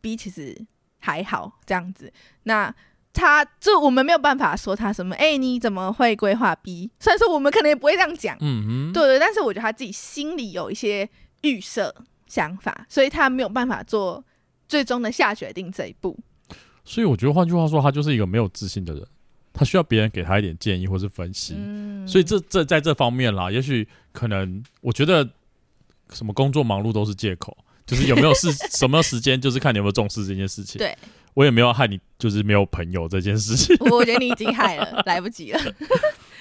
[0.00, 0.56] ，B 其实
[1.00, 2.12] 还好这样子，
[2.44, 2.72] 那
[3.12, 6.90] 他就我们没有办法说他什么，哎、欸，你怎么会规划 B？
[6.98, 11.08] 虽然说我们可能也不会这样讲，嗯哼，对对，但是我觉得他自己心里有一些
[11.42, 11.94] 预设
[12.26, 14.24] 想法，所以他没有办法做
[14.66, 16.18] 最终的下决定这一步。
[16.84, 19.06] 所以我觉得，换句话说，他就是一个没有自信的人，
[19.52, 21.54] 他需要别人给他一点建议或是分析。
[21.56, 25.28] 嗯、所以这这在这方面啦，也许可能我觉得
[26.10, 30.78] 什么工作忙碌都是借口，就是有没有事 什么时间，就是看你有没有重视这件事情。
[30.78, 30.96] 对，
[31.34, 33.76] 我也没有害你，就是没有朋友这件事情。
[33.90, 35.60] 我觉得你已经害了， 来不及了。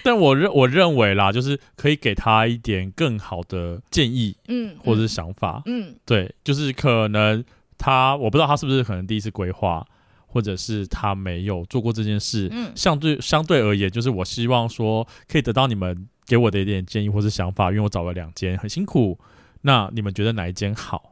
[0.04, 7.44] 但我认我认为啦，就是可以给他一点更好的建议，嗯，或者是想法，嗯，对，就是可能
[7.78, 9.86] 他我不知道他是不是可能第一次规划。
[10.34, 19.20] 或者是他没有做过这件事，嗯，相对相对而言，就是我希望说可以得到你们给我的一点建议或是想法，因为我找了两间很辛苦，
[19.64, 21.11] 那你们觉得哪一间好？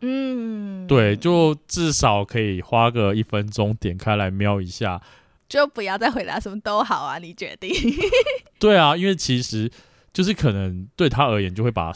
[0.00, 5.00] 嗯，对，就至少可以花个一分钟点开来瞄一下，
[5.48, 7.72] 就不要再回答什么都好啊，你决定。
[8.58, 9.70] 对啊，因为其实
[10.12, 11.92] 就是可能对他而言，就会把。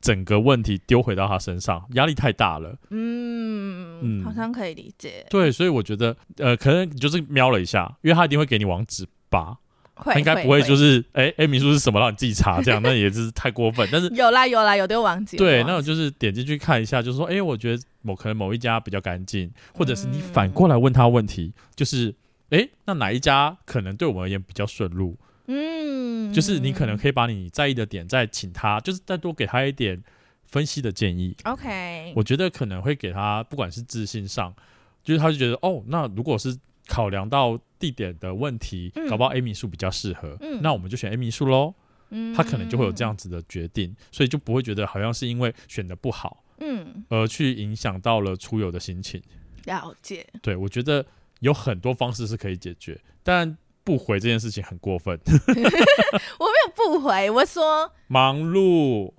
[0.00, 2.72] 整个问题丢回到他身上，压力太大了。
[2.90, 5.26] 嗯嗯，好像可以理解。
[5.28, 9.56] 对，所以我觉得，呃，可能就是瞄了一下，因为他一定会给你网址吧，
[10.04, 13.88] 他应该不会就是，哎哎、欸，民宿是什么让你自己查这样， 那也是太过分。
[13.90, 15.36] 但是有啦有啦有丢网址。
[15.36, 22.14] 对，那我就是点进去看一下，就是说，哎、欸，我觉得某可能某一家比较干净，或者是你反过来问他问题，嗯、就是，
[22.50, 25.16] 哎、欸，那哪一家可能对我们而言比较顺路？
[25.46, 30.02] 嗯，就是你可能可以把你在意的点再请他，就是再多给他一点
[30.44, 31.34] 分析的建议。
[31.44, 34.54] OK，我觉得可能会给他，不管是自信上，
[35.02, 36.54] 就是他就觉得哦，那如果是
[36.88, 41.74] 考量到地点的问题，嗯、搞不好 A 民宿比较适合，嗯、那我们就选 A 民宿喽。
[42.10, 49.22] 嗯，他可能就会有这样子的决定，所以就不会觉得好像是因为选的不好，嗯，而去影响到了出游的心情。
[49.66, 50.26] 了解。
[50.40, 51.04] 对，我觉得
[51.40, 53.56] 有很多方式是可以解决，但。
[53.84, 59.14] 不回这件事情很过分， 我没有不回，我说忙碌，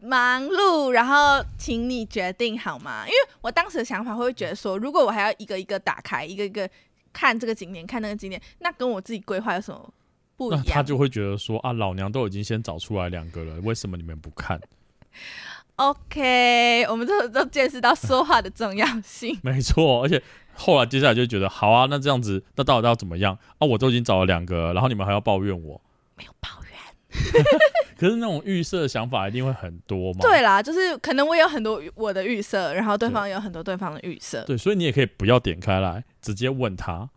[0.00, 3.04] 忙碌，然后请你决定好吗？
[3.04, 6.66] 因为我当时的想法会觉得说，如果我还要一个一个打开，一个一个
[7.12, 9.92] 看这个景点，看那个景点，那跟我自己规划有什么
[10.36, 10.64] 不一样？
[10.66, 14.60] 他就会觉得说啊，老娘都已经先找出来两个了，为什么你们不看？
[15.76, 20.22] OK，我们这都见识到说话的重要性， 没错，而且。
[20.52, 23.66] 后来接下来就觉得好啊，那这样子，那到底要怎么样啊？
[23.66, 25.80] 我都已经找了两个，然后你们还要抱怨我？
[26.16, 27.44] 没有抱怨。
[28.00, 30.20] 可是那种预设的想法一定会很多嘛？
[30.22, 34.42] 对啦，就是可能我有很多我的预设，然后对方有很多对方的预设。
[34.44, 37.10] 对，对，所以你也可以不要点开来，直接问他。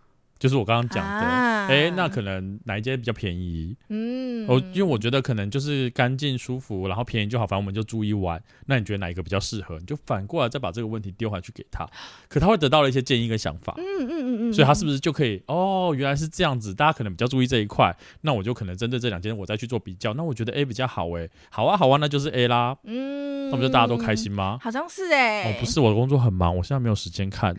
[0.44, 1.26] 就是我刚刚讲的，
[1.74, 3.74] 哎、那可能哪一间比较便宜？
[3.88, 8.44] 嗯，我因为我觉得可能就是干净舒服，然后便宜就好，反正我们就住一晚。
[8.66, 9.80] 那你觉得哪一个比较适合？
[9.80, 11.88] 你就反过来再把这个问题丢回去给他，
[12.28, 13.74] 可他会得到了一些建议跟想法。
[13.78, 15.42] 嗯嗯嗯嗯，所以他是不是就可以？
[15.48, 20.14] 哦，原来是这样子，大家可能比较注意这一块，那我就可能针对这两间我再去做比较。
[20.16, 22.76] 那我觉得 A 比较好，哎，好啊好啊，那就是 A 啦。
[22.84, 24.60] 嗯，那不就大家都开心吗？
[24.62, 25.54] 好像是哎、欸。
[25.54, 27.56] 哦，不是，我的工作很忙，我现在没有时间看。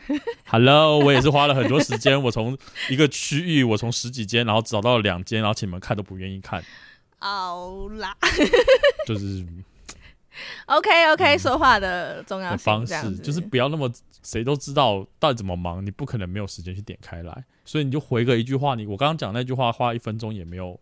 [0.47, 2.55] Hello，我也是花了很多时间，我从
[2.91, 3.65] 一个区域。
[3.65, 6.63] 我从十几间，然后找到了两间，然后请你们看都不愿意看。
[7.19, 8.15] 好啦，
[9.07, 9.47] 就是
[10.67, 13.91] OK OK，、嗯、说话的重要的方式就是不要那么
[14.23, 20.79] 谁都知道到底怎么忙，你不可能没有时间去点开来，所以你就回个一句话，你我刚刚讲那句话花一分钟也没有，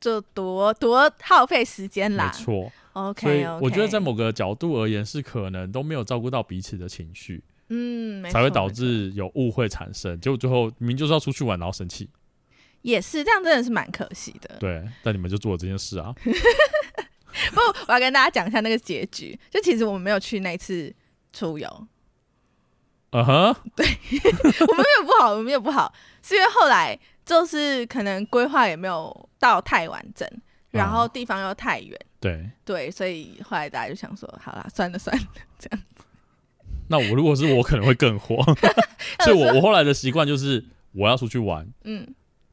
[0.00, 2.32] 就多多耗费时间啦。
[2.32, 7.42] 没错，OK，所以我觉得在某个角度而言是可能都没有照顾到彼此的情绪。
[7.68, 12.08] 嗯，才会导致有误会产生，结果最后明明就是要出去玩，然后生气，
[12.82, 14.56] 也是这样，真的是蛮可惜的。
[14.60, 16.14] 对，但你们就做了这件事啊。
[17.52, 19.38] 不，我要跟大家讲一下那个结局。
[19.50, 20.94] 就其实我们没有去那次
[21.32, 21.88] 出游。
[23.10, 23.56] 嗯哼、 uh，huh?
[23.76, 23.86] 对，
[24.66, 30.28] 我们没有不好，我们没有不好，是因为后来就是可能规划也没有到太完整，
[30.70, 31.98] 然后地方又太远。
[32.20, 32.50] 对、uh.
[32.64, 35.24] 对，所以后来大家就想说，好啦，算了算了，
[35.58, 35.82] 这样。
[36.88, 38.36] 那我如果是我，可能会更火。
[39.24, 42.06] 所以我我后来的习惯就是我要出去玩， 嗯，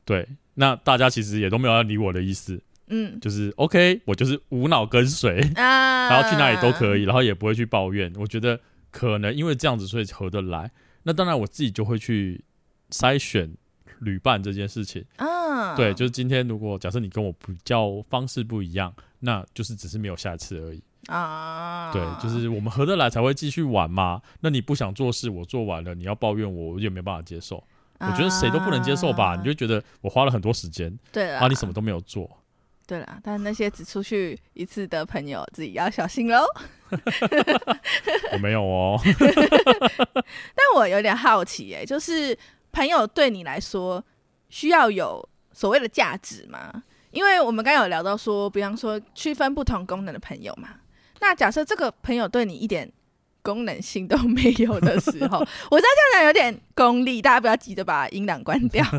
[0.05, 0.27] 对。
[0.55, 8.13] 那大家其实也都没有要理我的意思，嗯，就是 OK，我就是无脑跟随，啊，然后去哪里都可以，然后也不会去抱怨。
[8.17, 8.59] 我觉得
[8.91, 10.69] 可能因为这样子，所以合得来。
[11.01, 12.43] 那当然我自己就会去
[12.91, 13.51] 筛选
[13.99, 20.83] 旅伴这件事情，啊，对，就是今天如果假设你跟我比较方式不一样，那就是只是没有下一次而已。
[21.07, 21.91] 啊。
[21.91, 24.21] 对，就是我们合得来才会继续玩嘛。
[24.41, 27.63] 那你不想做事，我做完了，你要抱怨我，我也没办法接受。
[27.99, 29.35] 啊、我觉得谁都不能接受吧？
[29.35, 32.29] 你就觉得我花了很多时间，对，啊，你什么都没有做。
[32.85, 36.43] 对了，但那些只出去一次的朋友，自己要小心喽。
[38.33, 38.99] 我没有哦。
[40.53, 42.37] 但我有点好奇，哎，就是
[42.73, 44.03] 朋友对你来说
[44.49, 46.83] 需要有所谓的价值吗？
[47.11, 50.69] 因为我们刚刚有聊到说，比方说区分不同功能的朋友嘛。
[51.19, 52.91] 那假设这个朋友对你一点
[53.41, 58.85] 功能性都没有的时候， 我知道这样讲有点功利，大家不要急着把音档关掉。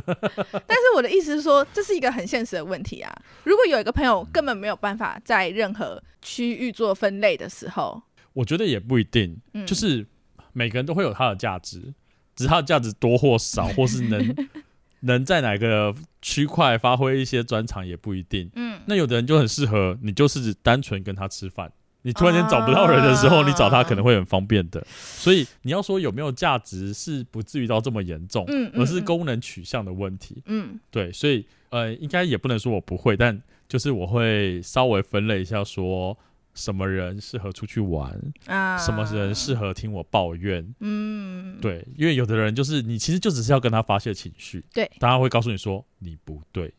[0.67, 3.11] 但是我的意思是说，这是一个很现实的问题啊。
[3.45, 8.03] 如果有一个朋友根本没有办法在任何区域做分类的时候，
[8.35, 10.07] 我觉得也不一定，嗯、就是
[10.53, 11.95] 每个人都会有他的价值，
[12.37, 14.35] 只是他的价值多或少，或是能
[15.01, 18.51] 能在哪个区块发挥一些专长也不一定。
[18.57, 21.73] 嗯，那有的人就很适合你，就是单纯跟他吃饭。
[22.07, 24.87] 你突然间找不到人的时候，uh, 你找他可能会很方便的。
[24.93, 30.43] 所以你要说有没有价值，是不至于到这么严重，嗯，而是功能取向的问题。
[30.45, 36.15] 嗯，对，所以呃，应该也不能说我不会，但就是我会稍微分类一下，说
[36.53, 38.13] 什么人适合出去玩
[38.49, 40.75] 啊，uh, 什么人适合听我抱怨。
[40.81, 46.71] 嗯，对，因为有的人就是你其实就只是要跟他发泄情绪，对，他会告诉你说你不对。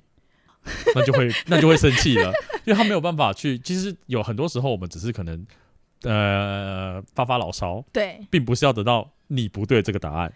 [0.93, 2.32] 那就会那就会生气了，
[2.65, 3.58] 因为他没有办法去。
[3.60, 5.45] 其实有很多时候，我们只是可能
[6.04, 10.34] 呃发发牢骚，对，并不是要得到你不对这个答案。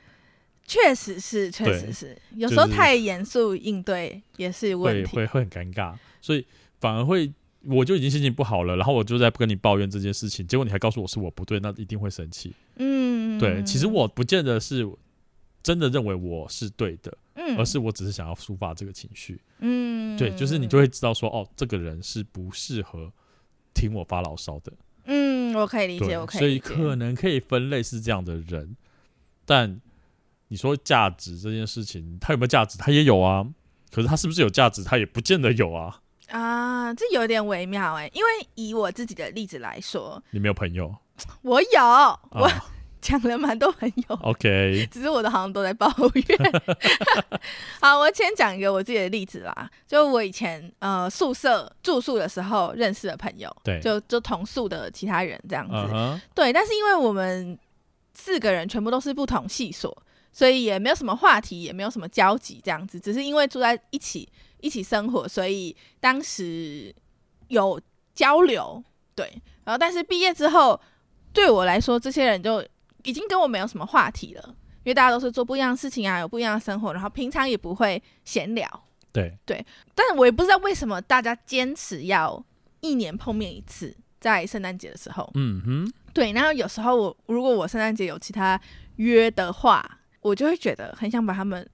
[0.65, 6.45] 确实是，确实是，有时候太严肃应对也是问题，会会会很尴尬，所以
[6.79, 7.31] 反而会
[7.63, 12.53] 我就已经心情不好了，然后我就在跟你抱怨这件事情，结果你还告诉我是我不对，那一定会生气。
[12.75, 14.87] 嗯，对，其实我不见得是
[15.63, 17.17] 真的认为我是对的。
[17.57, 23.11] 而是我只是想要抒发这个情绪，嗯，对，就是你就会知道说，哦，这个人是不适合
[23.73, 24.73] 听我发牢骚的，
[25.05, 28.75] 嗯，我可以理解，我可以，所以可能可以分类是这样的人，
[29.45, 29.79] 但
[30.49, 32.77] 你说价值这件事情，他有没有价值？
[32.77, 33.45] 他也有啊，
[33.91, 34.83] 可是他是不是有价值？
[34.83, 40.95] 他也不见得有啊，啊，这有点微妙哎，因为以我自己的例子来说，你没有朋友，
[41.41, 41.79] 我有，
[42.31, 42.45] 我。
[42.45, 42.65] 啊
[43.01, 46.53] 讲了蛮多朋友，OK， 只是我的好像都在抱怨。
[47.79, 56.21] 好，我先讲一个我自己的例子啦，就我以前呃宿舍住宿的时候认识的朋友，对，就就同宿的其他人这样子，uh huh.
[56.35, 56.51] 对。
[56.51, 57.57] 但是因为我们
[58.13, 59.95] 四个人全部都是不同系所，
[60.33, 62.99] 所以也没有什么话题，也没有什么交集，这样子。
[62.99, 64.27] 只是因为住在一起，
[64.59, 66.93] 一起生活，所以当时
[67.47, 67.79] 有
[68.13, 68.83] 交流，
[69.15, 69.41] 对。
[69.63, 70.79] 然后，但是毕业之后，
[71.31, 72.61] 对我来说，这些人就。
[73.03, 74.43] 已经跟我没有什么话题了，
[74.83, 78.67] 因为大家都是做不一样的事情啊，有不一样的生活，然后平常也不会闲聊。
[79.11, 82.43] 对对，但是我也不知道为什么大家坚持要
[82.79, 85.29] 一年碰面一次，在圣诞节的时候。
[85.33, 86.31] 嗯哼，对。
[86.31, 88.59] 然后有时候我如果我圣诞节有其他
[88.97, 89.83] 约的话，
[90.21, 91.67] 我就会觉得很想把他们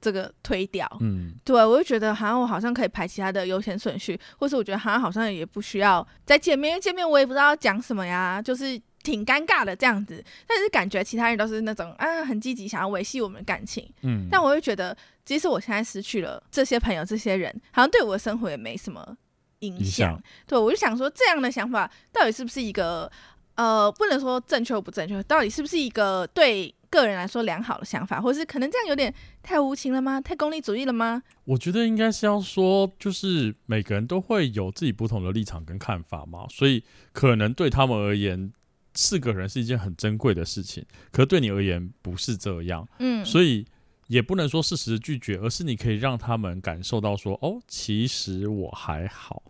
[0.00, 0.90] 这个推掉。
[1.00, 8.80] 嗯，对，我就觉得好像我好像可以排其他的优先顺序，或是我觉得好像好像也不需要再见面，因为见面我也不知道要讲什么呀，就是。
[9.08, 14.94] 挺尴尬的这样子，但是感觉其他人都是那种啊很积极想要维系我们的感情，嗯，但我会觉得，
[15.24, 19.16] 即使我现在失去了这些朋友、这些人，好像对我的生活也没什么
[19.60, 20.22] 影响。
[20.46, 23.10] 对，我就想说，这样的想法到底是不是一个
[23.54, 30.20] 呃，不能说正确或不正确，到底是不是一个对个人来说良好的想法，或是可能这样有点太无情了吗？
[30.20, 31.22] 太功利主义了吗？
[31.44, 38.52] 我觉得应该是要说，就是每个人都会有自己不同的立场跟看法嘛，所以可能对他们而言。
[39.00, 43.64] 四个人是一件很珍贵的事情，可是对你而言不是这样，嗯，所以
[44.08, 49.40] 也不能说适时的拒绝，而是你可以让他们感受到说，哦，其实我还好。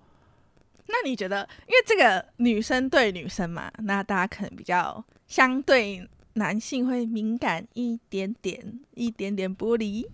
[0.86, 10.06] 那你觉得，因为这个女生对女生嘛，那大家可能比较相对男性会敏感一点点，一点点玻璃，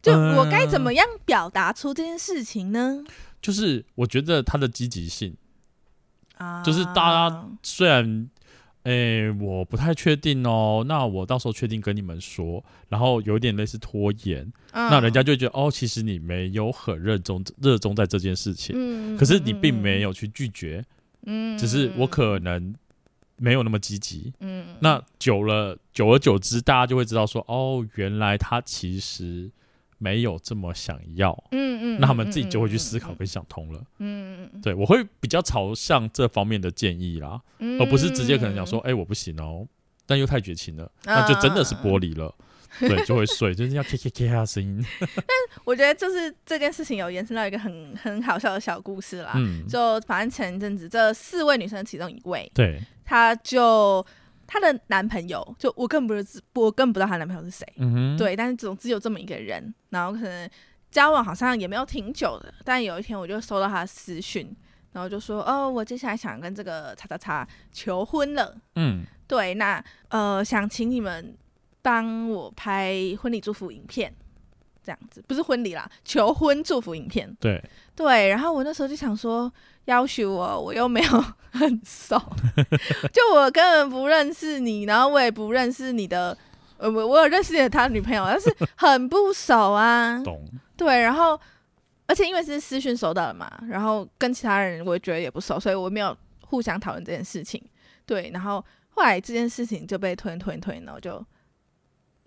[0.00, 3.04] 就我该怎么样表达出这件事情呢？
[3.42, 5.36] 就是我觉得他的积极性
[6.38, 8.30] 啊，就是大家虽然。
[8.84, 10.84] 诶、欸，我不太确定哦。
[10.86, 14.42] 那我到时候确定跟你们说，然后有点类似拖延，
[14.72, 20.84] 嗯、那人家就觉得哦，其实你没有很热衷热衷在这件事情，嗯、可是你并没有去拒绝，
[21.26, 22.74] 嗯，只是我可能
[23.36, 29.50] 没有那么积极，嗯，那久了，久而久之，大家就会知道说，哦，原来他其实。
[29.98, 37.40] 没有这么想要，嗯嗯，那他们自己就会去思考跟想通了，嗯嗯，对，我会比较朝向这方面的建议啦，
[37.80, 39.66] 而不是直接可能讲说，哎，我不行哦，
[40.06, 42.26] 但又太绝情了，那就真的是玻璃了。
[42.38, 42.44] 嗯
[42.88, 44.84] 对，就会碎，就是要咔咔咔的声音。
[44.98, 45.26] 但
[45.64, 49.30] 我觉得就是这件事情有延伸到一个很很好笑的小故事啦。
[49.36, 54.04] 嗯，就反正前一阵子这四位女生其中一位，对，她就
[54.54, 57.66] 她的男朋友，就我根本不知，我更不知道她男朋友是谁。
[58.16, 60.48] 对，但是总之有这么一个人，然后可能
[60.92, 64.54] 交往好像也没有挺久的，但有一天我就收到她的私讯，
[64.92, 68.56] 然后就说哦，我接下来想跟这个叉叉叉求婚了。
[68.76, 71.36] 嗯，对，那呃，想请你们。
[71.84, 74.10] 帮我拍婚礼祝福影片，
[74.84, 77.34] 这样子不是婚礼啦，求婚祝福影片。
[77.40, 77.62] 对
[77.96, 79.50] 对，然后我那时候就想说，
[79.86, 82.20] 要求我，我又没有很熟，
[83.10, 86.36] 就我根本不认识你，然后我也不认识你的，
[86.76, 90.20] 呃，我我有认识他女朋友，但是很不熟啊。
[90.22, 90.44] 懂。
[90.76, 91.40] 对，然后
[92.06, 96.14] 而且因为是私讯收到的嘛，然后跟其他人我也觉得也不熟，所以我没有
[96.46, 97.62] 互相讨论这件事情。
[98.04, 101.24] 对，然后后来这件事情就被推推推，然后就。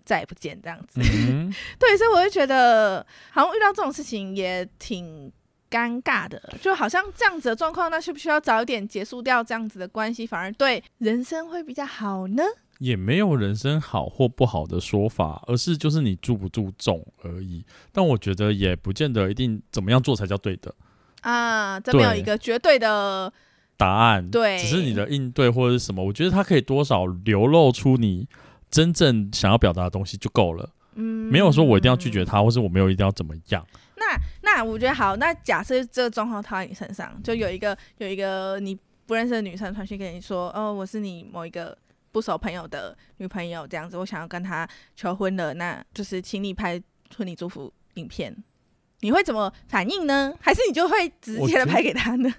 [0.08, 5.30] 再也不见这样子，嗯、 对，所以我就觉得，好像遇到这种事情也挺
[5.70, 12.42] 尴尬的，就好像这样子的状况，那需不需要早一点结束掉这样子的关系，反而对人生会比较好呢？
[12.78, 17.62] 也没有人生好或不好的说法，而是就是你注不注重而已。
[17.92, 20.74] 但我觉得也不见得一定怎么样做才叫对的
[21.20, 23.30] 啊，这没有一个绝对的
[23.76, 28.26] 答案，对，只是你的应对或者是什么，我觉得它可以多少流露出你。
[28.70, 33.66] 真正想要表达的东西就够了，嗯，没有说我一定要拒绝他，或是我没有一定要怎么样。
[33.96, 41.76] 那那我觉得好，那假设这个状况套在你身上，就有一个有一个你不认识的女生传讯给你说，哦，我是你某一个
[42.12, 46.80] 不熟朋友的女朋友，这样子，我想要跟他求婚了，那就是请你拍
[47.16, 48.34] 婚礼祝福影片，
[49.00, 50.34] 你会怎么反应呢？
[50.40, 52.32] 还是你就会直接的拍给他呢？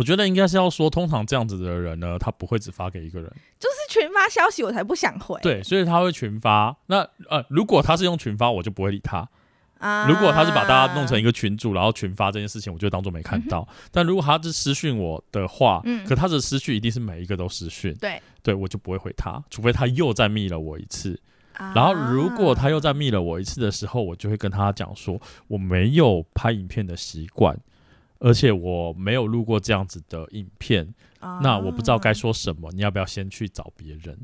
[0.00, 5.38] 我觉得应该是要说，通常这样子的人呢，他不会只发给一个人，就是群发消息，我才不想回。
[5.42, 6.74] 对，所以他会群发。
[6.86, 9.28] 那呃，如果他是用群发，我就不会理他。
[9.78, 13.60] 啊，如果他是把大家弄成一个群主，然后群发这件事情，我就当做没看到。
[13.70, 21.20] 嗯、但如果他是私讯我的话，嗯，可他的私讯一定是每一个都私讯，对，对我就不会回他，除非他又再密了我一次。
[21.52, 27.54] 啊、然后如果他又再密了我一次的时候，我就会跟他讲说，我没有拍影片的习惯。
[28.20, 32.70] 而且我没有录过这样子的影片，啊、那我不知道该说什么。
[32.72, 34.16] 你要不要先去找别人？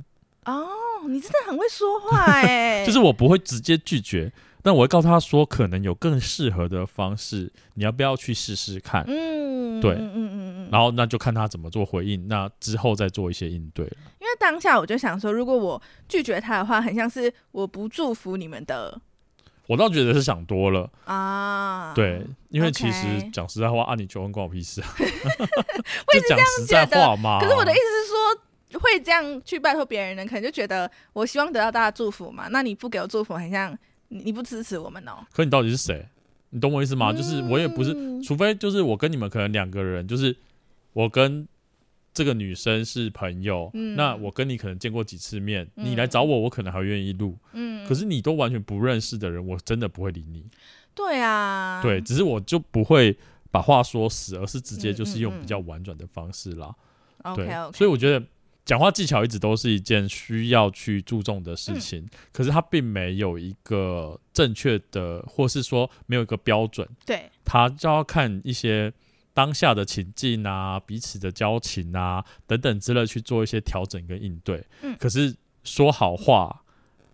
[0.44, 0.68] 哦，
[1.09, 2.84] 你真的很会说话哎！
[2.86, 4.32] 就是我不会直接拒绝，
[4.62, 9.03] 但我会告诉他说，可能有更适合的方式，你要不要去试试看？
[9.09, 13.86] 嗯，对，嗯嗯嗯，然后那就看他怎么做回应，那之后再做一些应对。
[14.20, 19.01] 因为当下我就想说，如果我拒绝他的话，很像是我不祝福你们的。
[19.66, 24.88] 我倒觉得是想多了啊，对，因为其实讲实在话，啊，你求婚关我屁事啊，
[26.12, 27.40] 就讲实在话嘛。
[27.40, 32.48] 可是我的意思是说，会这样去拜托别人的，可能就觉得我希望得到大家祝福嘛。
[32.50, 33.76] 那你不给我祝福，很像
[34.08, 35.26] 你不支持我们哦。
[35.32, 36.06] 可你到底是谁？
[36.50, 37.12] 你懂我意思吗？
[37.12, 37.92] 就是我也不是，
[38.22, 40.36] 除非就是我跟你们可能两个人，就是
[40.92, 41.46] 我跟。
[42.16, 47.36] 这个女生是朋友，嗯、那我跟你可能见过几次面，嗯、你来找我，我可能还愿意录。
[47.52, 50.46] 嗯，可是你都完全不认识的人，我真的不会理你。
[50.94, 53.14] 对啊，对，只是我就不会
[53.50, 56.74] 把话说死，而是直接就是用比较婉转的方式啦。
[57.18, 57.72] 嗯嗯、对，okay, okay.
[57.76, 58.26] 所以我觉得
[58.64, 66.88] 讲话技巧一直都是一件需要去注重的事情，嗯、可是它并没有一个正确的，或是说没有一个标准。
[67.04, 68.90] 对，它就要看一些。
[69.37, 74.66] 当下的情境啊，彼此的交情啊，等等之类，去做一些调整跟应对。
[74.80, 76.62] 嗯，可是说好话，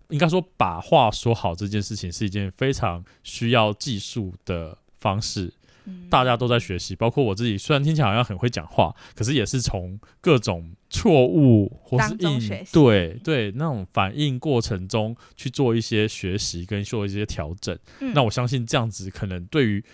[0.09, 5.53] 应该说把话说好这件事情，是一件非常需要技术的方式。
[5.87, 7.59] 嗯，大家都在学习，包括我自己。
[7.59, 17.77] 虽然听起来好像很会讲话，可是也是从各种错误或是应对对那种反应过程中去做一些学习跟做一些调整。
[17.99, 19.85] 嗯，那我相信这样子可能对于。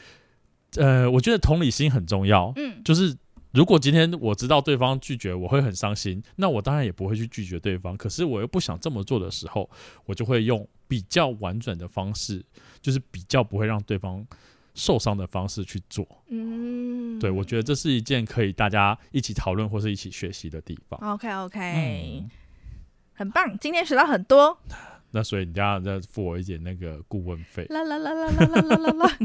[0.77, 2.53] 呃，我觉得同理心很重要。
[2.57, 3.17] 嗯，就是
[3.53, 7.97] 如果今天我知道对方拒绝，我会很伤心，那我当然也不会去拒绝对方。
[7.97, 9.69] 可是我又不想这么做的时候，
[10.05, 12.45] 我就会用比较婉转的方式，
[12.81, 14.25] 就是比较不会让对方
[14.75, 16.07] 受伤的方式去做。
[16.29, 21.01] 嗯，对，我觉得这是一件可以大家一起讨论或是一起学习的地方。
[21.15, 22.31] OK OK，嗯，
[23.15, 24.57] 很棒，今天学到很多。
[25.11, 27.65] 那所以你要再付我一点那个顾问费。
[27.71, 29.19] 啦啦啦啦啦啦啦啦啦。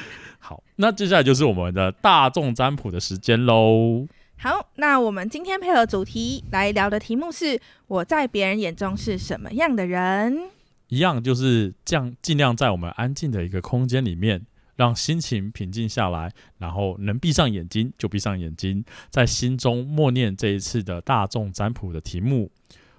[0.38, 4.06] 好，那接下来就是我们的大众占卜的时间喽。
[4.38, 10.50] 好，那我们今天配合主题来聊的题目是：我在别人眼中是什么样的人？
[10.88, 22.50] 一样就是这样，尽量在我们安静的一个空间里面，让心情平静下来，然后能闭上眼睛就闭上眼睛，在心中默念这一次的大众占卜的题目。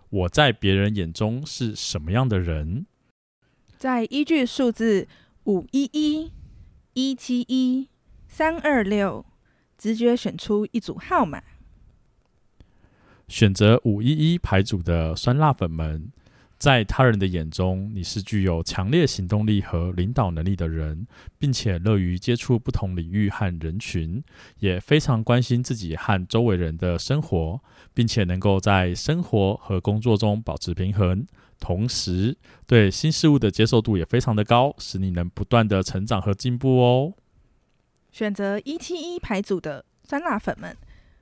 [0.09, 2.85] 我在别人眼中是什么样的人？
[3.77, 5.07] 再依据数字
[5.43, 6.31] 五一一
[6.95, 7.89] 一七一
[8.27, 9.25] 三二六，
[9.79, 11.41] 直觉选出一组号码。
[13.27, 16.11] 选择五一一牌组的酸辣粉们。
[16.59, 24.23] 在他人的眼中，你是具有强烈行动力和领导能力的人，并且乐于接触不同领域和人群，
[24.59, 27.59] 也非常关心自己和周围人的生活，
[27.93, 31.27] 并且能够在生活和工作中保持平衡。
[31.63, 32.35] 同时，
[32.67, 37.13] 对新事物的接受度也非常的高，使你能不断的成长和进步哦。
[38.11, 40.75] 选择一七一牌组的酸辣粉们。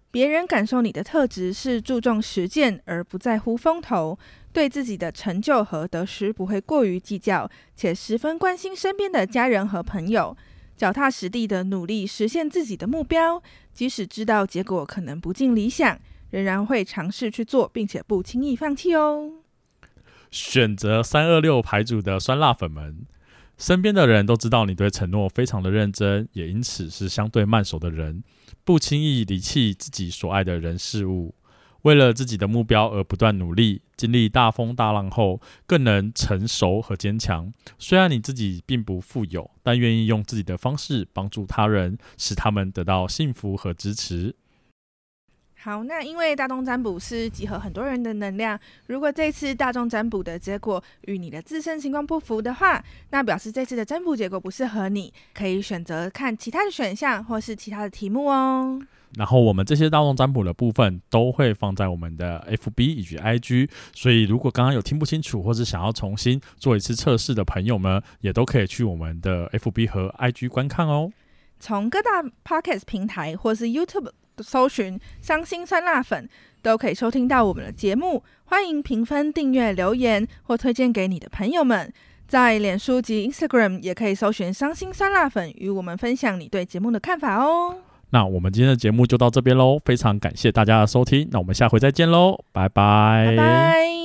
[0.10, 4.18] 别人感受你的特质是注重实践而不在乎风头，
[4.52, 10.36] 对自己的成就和得失不会过于计较，且十分关心身边的家人和朋友，
[10.76, 15.98] 脚踏实地的努力实现自己的目标，即使知道结果可能不尽理想，
[16.32, 19.32] 仍然会尝试去做，并且不轻易放弃哦。
[20.32, 23.06] 选择三二六牌组的酸辣粉们。
[23.58, 28.24] 身边的人都知道你对承诺非常的认真，也因此是相对慢熟的人，
[28.64, 31.36] 不轻易离弃自己所爱的人事物，
[31.84, 37.54] 为了自己的目标而不断努力，经历大风大浪后更能成熟和坚强。
[37.78, 44.36] 虽然你自己并不富有，但愿意用自己的方式帮助他人，使他们得到幸福和支持。
[45.64, 58.82] 好，那因为大众占卜是集合很多人的能量，如果这次大众占卜的结果与你的自身情况不符的话，那表示这次的占卜结果不适合你，可以选择看其他的选项或是其他的题目哦。
[59.16, 71.12] 然后我们这些大众占卜的部分都会放在我们的 FB 以及 IG，所以如果刚刚有听不清楚或是想要重新做一次测试的朋友们，也都可以去我们的 FB 和 IG 观看哦。
[71.60, 74.10] 从各大 Pocket 平台或是 YouTube。
[74.42, 76.28] 搜寻伤心酸辣粉
[76.62, 81.92] 都可以收听到我们的节目，欢迎评分、订阅、留言或推荐给你的朋友们。
[82.28, 87.76] 在脸书及 Instagram 也可以搜寻伤心酸辣粉，与我们分享你对节目的看法哦。
[88.12, 93.26] 那我们今天的节目就到这边喽，非常感谢大家的收听，那我们下回再见喽，拜拜。
[93.30, 94.01] 拜拜。